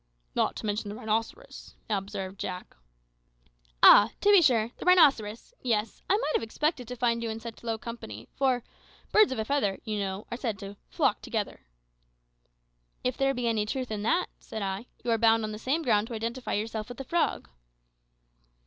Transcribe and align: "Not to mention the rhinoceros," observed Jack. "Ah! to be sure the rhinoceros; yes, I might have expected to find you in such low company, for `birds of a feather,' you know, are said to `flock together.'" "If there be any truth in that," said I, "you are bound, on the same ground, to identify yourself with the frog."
"Not 0.33 0.55
to 0.55 0.65
mention 0.65 0.89
the 0.89 0.95
rhinoceros," 0.95 1.75
observed 1.87 2.39
Jack. 2.39 2.75
"Ah! 3.83 4.09
to 4.21 4.31
be 4.31 4.41
sure 4.41 4.71
the 4.77 4.85
rhinoceros; 4.87 5.53
yes, 5.61 6.01
I 6.09 6.17
might 6.17 6.31
have 6.33 6.41
expected 6.41 6.87
to 6.87 6.95
find 6.95 7.21
you 7.21 7.29
in 7.29 7.39
such 7.39 7.61
low 7.63 7.77
company, 7.77 8.27
for 8.33 8.63
`birds 9.13 9.31
of 9.31 9.37
a 9.37 9.45
feather,' 9.45 9.77
you 9.83 9.99
know, 9.99 10.25
are 10.31 10.37
said 10.37 10.57
to 10.57 10.75
`flock 10.91 11.21
together.'" 11.21 11.67
"If 13.03 13.15
there 13.15 13.35
be 13.35 13.47
any 13.47 13.67
truth 13.67 13.91
in 13.91 14.01
that," 14.01 14.29
said 14.39 14.63
I, 14.63 14.87
"you 15.03 15.11
are 15.11 15.19
bound, 15.19 15.43
on 15.43 15.51
the 15.51 15.59
same 15.59 15.83
ground, 15.83 16.07
to 16.07 16.15
identify 16.15 16.53
yourself 16.53 16.89
with 16.89 16.97
the 16.97 17.03
frog." 17.03 17.47